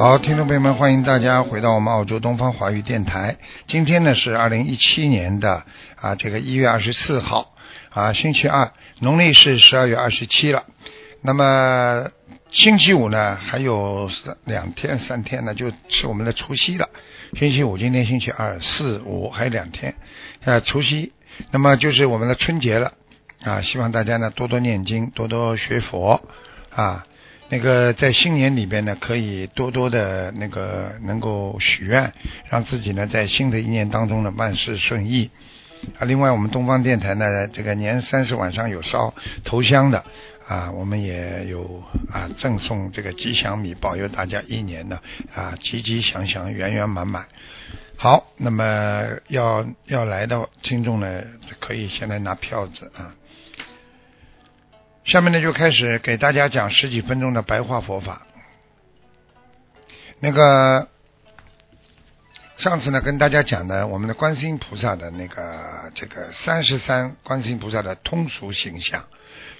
[0.00, 3.36] 好，听众朋友们，欢迎大家回到我们澳洲东方华语电台。
[3.66, 5.62] 今天呢是二零一七年的
[5.94, 7.52] 啊这个一月二十四号
[7.90, 10.64] 啊星期二，农历是十二月二十七了。
[11.20, 12.08] 那么
[12.50, 16.88] 星期五呢还有三两天三天呢就是我们的除夕了。
[17.38, 19.96] 星期五，今天星期二、四、五还有两天
[20.46, 21.12] 啊除夕。
[21.50, 22.94] 那么就是我们的春节了
[23.42, 23.60] 啊！
[23.60, 26.22] 希望大家呢多多念经，多多学佛
[26.70, 27.04] 啊。
[27.52, 32.12] 那个在新年里边呢，可以多多的那个能够许愿，
[32.48, 35.30] 让自己呢在新的一年当中呢万事顺意
[35.98, 36.06] 啊。
[36.06, 39.12] 另外，我们东方电台呢，这个年三十晚上有烧
[39.42, 40.04] 头香的
[40.46, 45.00] 啊，我们也有啊赠送这个吉祥米，保佑大家一年呢
[45.34, 47.26] 啊吉吉祥祥、圆圆满满。
[47.96, 51.24] 好，那么要要来的听众呢，
[51.58, 53.16] 可以先来拿票子啊。
[55.04, 58.26] 下面呢就开始给大家讲十几分钟的白话佛法。
[60.20, 60.88] 那个
[62.58, 69.04] 上次呢跟大家讲的我们的观世音菩萨的那个这个三十三观世音菩萨的通俗形象。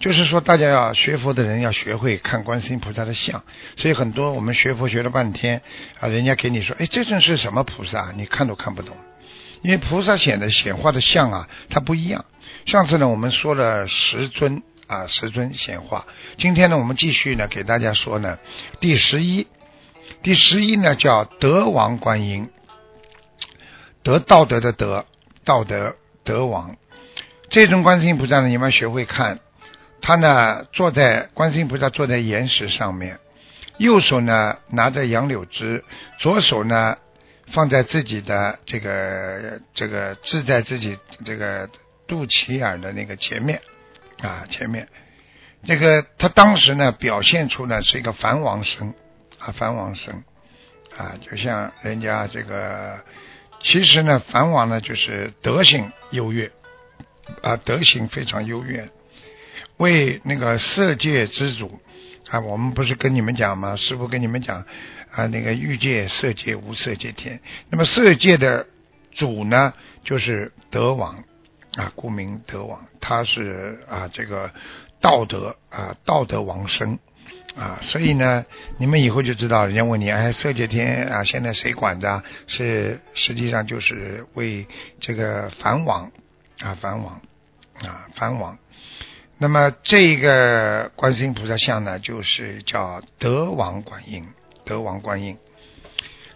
[0.00, 3.44] 就是说，大家要学佛的人要学会看观世音菩萨的像，
[3.76, 5.62] 所以很多我们学佛学了半天
[6.00, 8.12] 啊，人家给你说，哎，这尊是什么菩萨？
[8.16, 8.96] 你看都看不懂，
[9.62, 12.24] 因为菩萨显的显化的像啊，它不一样。
[12.66, 16.06] 上次呢，我们说了十尊啊，十尊显化。
[16.38, 18.38] 今天呢，我们继续呢，给大家说呢，
[18.80, 19.46] 第十一，
[20.22, 22.50] 第十一呢叫德王观音，
[24.02, 25.06] 德道德的德，
[25.44, 26.76] 道德德王。
[27.48, 29.40] 这尊观世音菩萨呢，你们要学会看。
[30.00, 33.20] 他呢，坐在观世音菩萨坐在岩石上面，
[33.78, 35.82] 右手呢拿着杨柳枝，
[36.18, 36.98] 左手呢
[37.46, 41.70] 放在自己的这个这个置在自己这个
[42.06, 43.62] 肚脐眼的那个前面
[44.24, 44.88] 啊前面，
[45.64, 48.94] 这个他当时呢表现出呢是一个梵王身
[49.38, 50.24] 啊梵王身
[50.96, 53.04] 啊，就像人家这个
[53.62, 56.50] 其实呢梵王呢就是德行优越
[57.42, 58.90] 啊德行非常优越。
[59.76, 61.80] 为那个色界之主
[62.30, 63.74] 啊，我们不是跟你们讲吗？
[63.74, 64.64] 师傅跟你们讲
[65.10, 67.40] 啊，那个欲界、色界、无色界天。
[67.70, 68.68] 那么色界的
[69.10, 69.74] 主呢，
[70.04, 71.24] 就是德王
[71.76, 74.52] 啊，故名德王，他是啊这个
[75.00, 76.98] 道德啊道德王生
[77.56, 78.46] 啊，所以呢，
[78.78, 82.22] 你们以后就知道，人家问你哎，色界天啊，现在谁管着？
[82.46, 84.66] 是实际上就是为
[85.00, 86.12] 这个梵王
[86.60, 87.20] 啊，梵王
[87.82, 88.56] 啊，梵王。
[89.36, 94.28] 那么这个观世音菩萨像呢，就是叫德王观音，
[94.64, 95.36] 德王观音。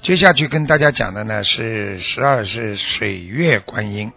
[0.02, 4.12] 接下去跟大家讲的呢是十二是水月观音。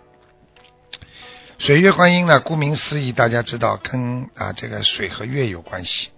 [1.61, 6.09] 水月观音呢，顾名思义，大家知道跟啊这个水和月有关系。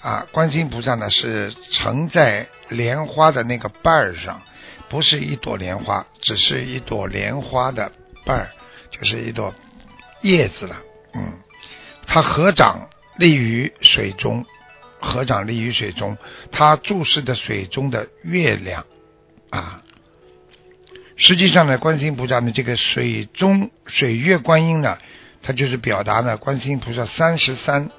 [0.00, 4.42] 啊，观世音菩萨呢是盛在莲花的那个瓣儿上，
[4.88, 7.92] 不是一朵莲花，只是一朵莲花的
[8.24, 8.50] 瓣儿，
[8.90, 9.54] 就是一朵
[10.22, 10.74] 叶子了，
[11.14, 11.38] 嗯。
[12.08, 14.44] 他合掌立于水中，
[14.98, 16.18] 合掌立于水中，
[16.50, 18.84] 他注视着水中的月亮
[19.50, 19.84] 啊。
[21.18, 24.96] 实际上呢，观世音菩萨的这个水中水月观音呢，
[25.42, 27.90] 它就是表达呢观世音菩萨三十三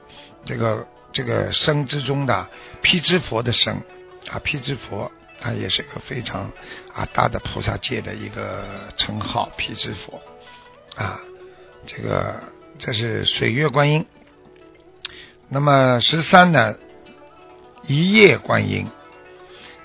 [0.45, 2.49] 这个这个生之中的
[2.81, 3.83] 辟支佛的生
[4.31, 6.51] 啊，辟支佛他也是个非常
[6.93, 8.65] 啊大的菩萨界的一个
[8.97, 10.19] 称号，辟支佛
[10.95, 11.19] 啊，
[11.85, 12.41] 这个。
[12.81, 14.05] 这是水月观音，
[15.49, 16.77] 那么十三呢？
[17.87, 18.87] 一叶观音，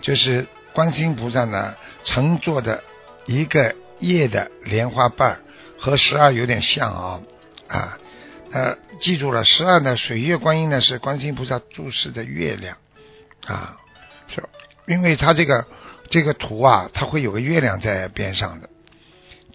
[0.01, 2.85] 就是观世音菩萨呢乘坐的
[3.27, 5.41] 一个叶的莲花瓣
[5.79, 7.21] 和十二有点像啊
[7.69, 7.99] 啊
[8.51, 12.77] 呃，记住了，十二呢水月观音呢是观世音菩萨注视的月亮
[13.47, 13.79] 啊，
[14.29, 14.43] 是，
[14.87, 15.67] 因为它这个
[16.11, 18.69] 这个图啊，它会有个月亮在边上的。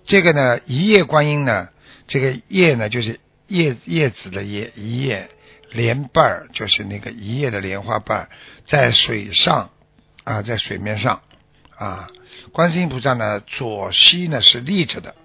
[0.03, 1.69] 这个呢一叶观音呢，
[2.07, 3.19] 这个叶呢就是。
[3.51, 5.27] 叶叶子的叶一叶
[5.71, 8.29] 莲瓣儿就是那个一叶的莲花瓣
[8.67, 9.71] 在水上
[10.23, 11.23] 啊，在水面上
[11.75, 12.11] 啊，
[12.51, 15.15] 观世音菩萨呢左膝呢是立着的，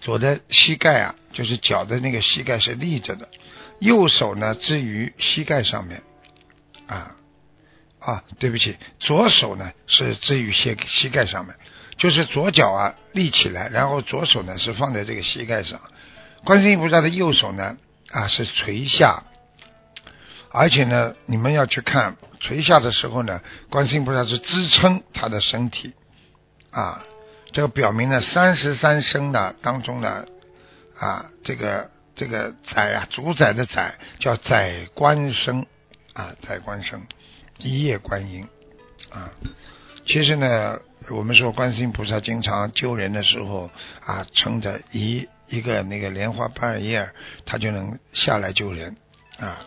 [0.00, 3.28] 左的膝盖啊，就是脚的那个膝盖是立着的，
[3.78, 6.02] 右手呢置于膝盖上面，
[6.86, 7.16] 啊
[8.00, 11.54] 啊，对不起，左手呢是置于膝膝盖上面，
[11.96, 15.80] 就是左脚啊立起来，然后左手呢是放在这个膝盖上。
[16.44, 17.78] 观世音菩萨的右手呢
[18.10, 19.24] 啊是垂下，
[20.50, 23.40] 而且呢，你们要去看垂下的时候呢，
[23.70, 25.94] 观世音菩萨是支撑他的身体
[26.74, 27.04] 啊。
[27.52, 30.26] 这个表明呢，三十三生的当中呢，
[30.98, 35.64] 啊，这个这个宰啊，主宰的宰叫宰官生
[36.14, 37.06] 啊，宰官生
[37.58, 38.48] 一夜观音
[39.10, 39.30] 啊。
[40.04, 40.80] 其实呢，
[41.10, 43.70] 我们说观世音菩萨经常救人的时候
[44.04, 47.08] 啊，撑着一一个那个莲花瓣叶，
[47.46, 48.96] 他就能下来救人
[49.38, 49.60] 啊。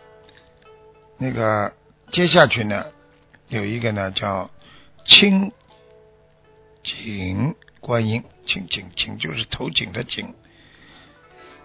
[1.17, 1.73] 那个
[2.11, 2.85] 接下去呢，
[3.47, 4.51] 有一个呢叫
[5.05, 5.53] 清
[6.87, 7.55] 井。
[7.79, 10.33] 观音，青井井就是头颈的颈。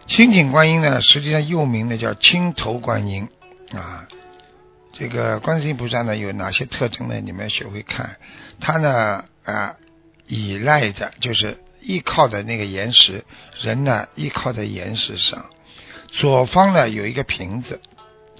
[0.06, 3.28] 青井观音呢，实际上又名呢叫青头观音
[3.72, 4.06] 啊。
[4.92, 7.18] 这个观世音菩萨呢有哪些特征呢？
[7.20, 8.18] 你们要学会看，
[8.60, 9.76] 他呢啊
[10.28, 13.24] 依赖着，就是依靠的那个岩石，
[13.60, 15.46] 人呢依靠在岩石上。
[16.08, 17.80] 左方呢有一个瓶子，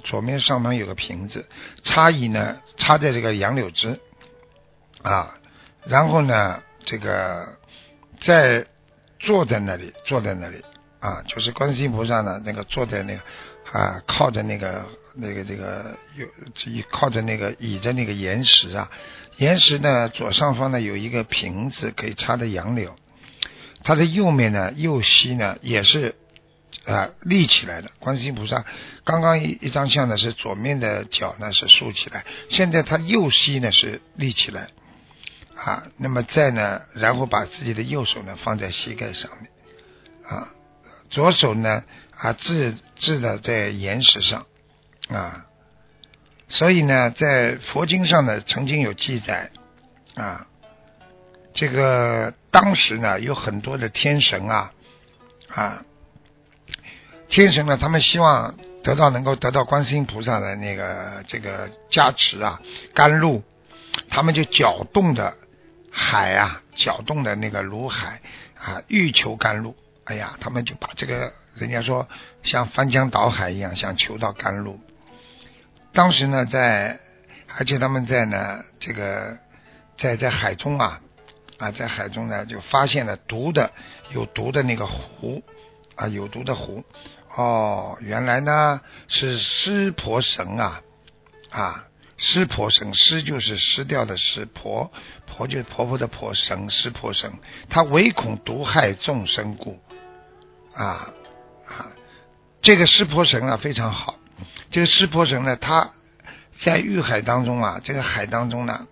[0.04, 1.48] 左面上方有个瓶子，
[1.82, 3.98] 插椅呢插在这个杨柳枝
[5.02, 5.38] 啊，
[5.86, 7.60] 然后呢这个。
[8.20, 8.64] 在
[9.18, 10.62] 坐在那里，坐在那里
[11.00, 13.20] 啊，就是观世音菩萨呢，那个坐在那个
[13.72, 14.84] 啊，靠着那个
[15.16, 16.24] 那个这个有
[16.92, 18.88] 靠着那个倚着那个岩石啊，
[19.38, 22.94] 岩石呢左上方呢有一个瓶子可以插的杨柳，
[23.82, 26.14] 它的右面呢右膝呢也是
[26.84, 27.90] 啊立起来的。
[27.98, 28.64] 观世音菩萨
[29.02, 34.68] 刚刚一一张相呢是左面的脚呢是竖起来，现在他右膝呢是立起来。
[35.64, 39.48] 啊，那么再呢，然后把自己的右手呢放在膝盖上面，
[40.24, 40.48] 啊，
[41.08, 41.84] 左手呢
[42.16, 44.46] 啊置置的在岩石上，
[45.08, 45.46] 啊，
[46.48, 49.52] 所以呢，在佛经上呢曾经有记载，
[50.16, 50.48] 啊，
[51.54, 54.72] 这个当时呢有很多的天神啊，
[55.46, 55.84] 啊，
[57.28, 62.60] 天神呢他们希望得到能够得到观世音菩萨的那个这个加持啊
[62.94, 63.44] 甘露，
[64.08, 65.36] 他们就搅动的。
[65.92, 68.22] 海啊，搅动的那个卢海
[68.58, 69.76] 啊，欲求甘露。
[70.04, 72.08] 哎呀，他们就把这个，人家说
[72.42, 74.80] 像翻江倒海一样，想求到甘露。
[75.92, 76.98] 当时呢，在
[77.58, 79.38] 而且他们在呢，这个
[79.98, 81.00] 在在海中啊
[81.58, 83.70] 啊，在海中呢就发现了毒的
[84.10, 85.44] 有毒的那个湖
[85.94, 86.82] 啊，有毒的湖。
[87.36, 90.82] 哦，原来呢是湿婆神啊
[91.50, 91.84] 啊。
[92.24, 94.92] 湿婆神，湿就是湿掉的湿，婆
[95.26, 97.32] 婆就是婆婆的婆，神湿婆神，
[97.68, 99.82] 他唯恐毒害众生故，
[100.72, 101.12] 啊
[101.66, 101.90] 啊，
[102.60, 104.20] 这个湿婆神啊非常好，
[104.70, 105.90] 这个湿婆神呢，他
[106.60, 108.86] 在欲海当中啊，这个海当中呢，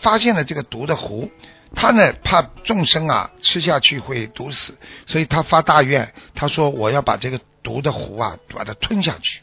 [0.00, 1.30] 发现了这个毒的湖，
[1.74, 9.42] 他呢怕众生啊吃下去会毒死，所以他发大愿，他说我要把这个毒的湖啊把它吞下去，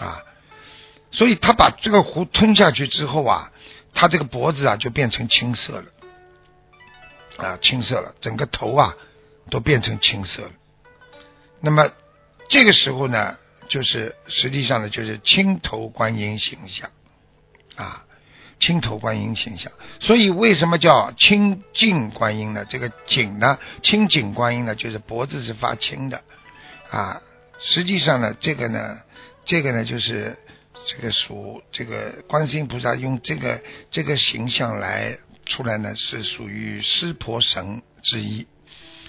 [0.00, 0.20] 啊。
[1.14, 3.52] 所以他把这个湖吞下去之后啊，
[3.92, 5.84] 他这个脖子啊就变成青色了，
[7.36, 8.96] 啊青色了，整个头啊
[9.48, 10.50] 都变成青色了。
[11.60, 11.88] 那么
[12.48, 13.38] 这个时候呢，
[13.68, 16.90] 就是实际上呢就是青头观音形象，
[17.76, 18.04] 啊
[18.58, 19.70] 青头观音形象。
[20.00, 22.64] 所以为什么叫青颈观音呢？
[22.68, 26.24] 这个颈呢，青颈观音呢，就是脖子是发青的，
[26.90, 27.22] 啊
[27.60, 28.98] 实际上呢这个呢
[29.44, 30.40] 这个呢就是。
[30.86, 38.46] 这个属这个观世音菩萨用这个这个形象来出来呢，是属于湿婆神之一。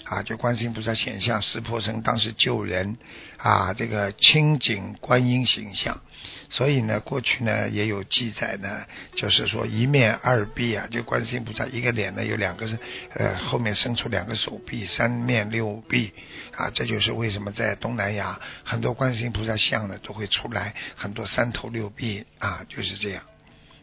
[0.08, 0.22] 啊。
[0.22, 2.96] 就观世音菩萨显像湿婆神当时救人
[3.36, 6.00] 啊，这个清净观音形象。
[6.48, 12.78] 所以呢，过去呢也有记载呢，就是说一面二臂啊，就观世音菩萨一个脸呢有两个是
[13.14, 16.12] 呃后面伸出两个手臂，三面六臂
[16.56, 23.22] 啊，这就是为什么在东南亚很多观世音菩萨像呢都会出来很多三头六臂啊，就是这样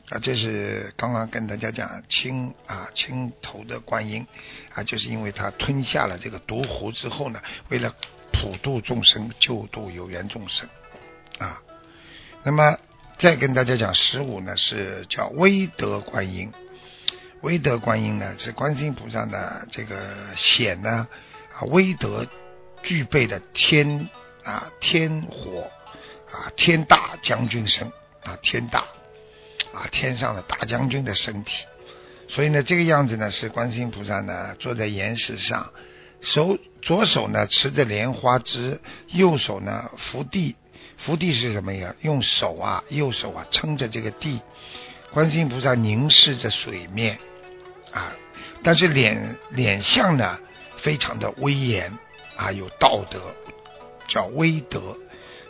[0.10, 0.20] 啊。
[0.20, 4.26] 这是刚刚跟大家讲青啊青头的观音
[4.74, 7.96] 啊，就是因为他吞下了这个毒湖之后呢，为了
[8.32, 10.68] 普度众生，救度有缘众生
[11.38, 11.62] 啊。
[12.44, 12.78] 那么
[13.18, 16.52] 再跟大家讲十五呢，是叫威德观音。
[17.42, 21.08] 威德观音呢，是观世音菩萨的这个显呢
[21.54, 22.26] 啊，威德
[22.82, 24.10] 具备的天
[24.44, 25.70] 啊天火
[26.32, 27.92] 啊天大将军身
[28.24, 28.86] 啊天大
[29.74, 31.66] 啊天上的大将军的身体。
[32.30, 35.72] 所以呢，这个样子呢，是观世音菩萨呢坐在岩石上，
[36.22, 40.56] 手左手呢持着莲花枝，右手呢扶地。
[40.98, 41.96] 扶地是什么呀？
[42.02, 44.40] 用手啊，右手啊撑着这个地。
[45.12, 47.20] 观世音菩萨凝视着水面
[47.92, 48.16] 啊，
[48.64, 50.40] 但是脸脸相呢
[50.78, 51.92] 非常的威严
[52.38, 53.36] 啊，有道德，
[54.08, 54.98] 叫威德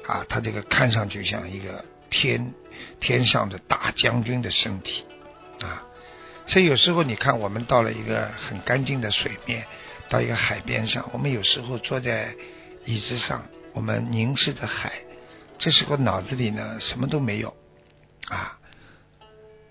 [0.08, 0.26] 啊。
[0.28, 2.54] 他这个看上去像一个天
[3.00, 5.06] 天上的大将军的身体
[5.62, 5.86] 啊。
[6.46, 9.66] 所以有时候你看，我们到了一个很干净的水面，
[10.10, 12.36] 到一个海边上，我们有时候坐在
[12.86, 14.92] 椅子上，我们凝视着海，
[15.58, 17.56] 这时候脑子里呢什么都没有
[18.28, 18.60] 啊，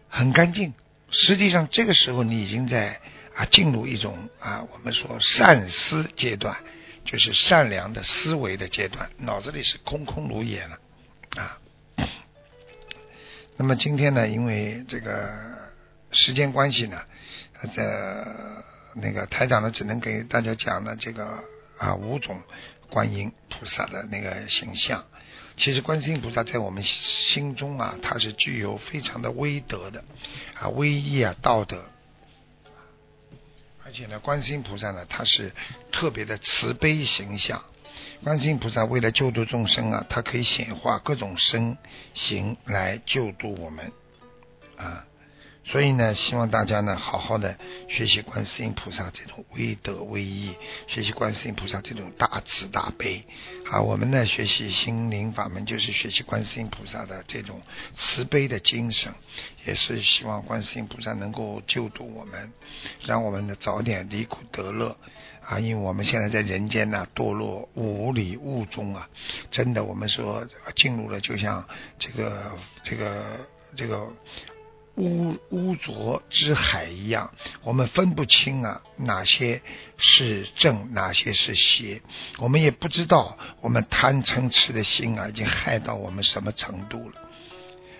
[0.08, 0.72] 很干净。
[1.10, 3.00] 实际上这个时候你已经在
[3.34, 6.56] 啊进入一种啊我们说善思阶段，
[7.04, 10.78] 就是善良的思维的阶段，脑子里是空空如也了
[11.36, 11.58] 啊。
[13.56, 15.60] 那么今天呢，因为这个。
[16.14, 17.00] 时间关系呢，
[17.74, 17.82] 这
[18.96, 21.42] 那个台长呢，只能给大家讲了这个
[21.78, 22.42] 啊五种
[22.90, 25.06] 观音菩萨的那个形象。
[25.56, 30.04] 其实观世音菩萨在我们心中啊，它是具有非常的威德的
[30.60, 31.82] 啊威仪啊道德。
[33.86, 35.50] 而且呢，观世音菩萨呢，他是
[35.90, 37.64] 特别的慈悲形象。
[38.24, 41.76] 观世音菩萨为了救度众生啊，他可以显化各种身
[42.14, 43.92] 形来救度我们
[44.76, 45.06] 啊。
[45.64, 47.56] 所以呢，希望大家呢好好的
[47.88, 50.54] 学习观世音菩萨这种威德威仪，
[50.88, 53.24] 学习观世音菩萨这种大慈大悲。
[53.70, 57.62] 啊，我们呢学习心灵法门，就是学习观世音菩萨的这种
[57.96, 59.14] 慈悲的精神，
[59.64, 62.52] 也是希望观世音菩萨能够救度我们，
[63.06, 64.96] 让我们呢早点离苦得乐。
[65.42, 69.08] 啊，因为我们现在在人间呢堕落无里雾中啊，
[69.50, 71.66] 真的我们说进入了就像
[71.98, 72.50] 这个
[72.82, 74.12] 这个这个。
[74.96, 77.32] 污污浊之海一样，
[77.62, 79.62] 我们分不清啊，哪些
[79.96, 82.02] 是正，哪些是邪。
[82.36, 87.14] 我们也不知道，我们贪嗔痴的心啊，已经害到我们什么程度了。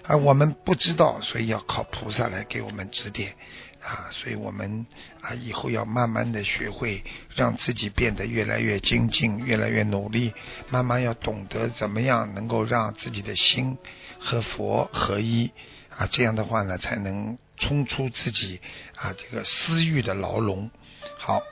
[0.04, 3.36] 而我们不知道，所以要靠菩萨来给我们指点
[3.80, 4.10] 啊。
[4.10, 4.84] 所以我们
[5.22, 7.02] 啊，以后要慢慢的学会，
[7.34, 10.34] 让自己变得越来越精进，越来越努力，
[10.68, 13.78] 慢慢要懂得怎么样能够让自己的心
[14.18, 15.50] 和佛合一。
[15.96, 18.60] 啊，这样的话呢，才能冲出自己
[18.96, 20.70] 啊这个私欲的牢笼。
[21.18, 21.42] 好，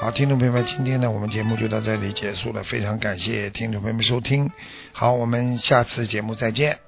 [0.00, 4.50] 好，听众朋友们，今天呢，我们节目就到这里结束了，非常感谢听众朋友们收听。
[4.92, 6.78] 好，我们下次节目再见。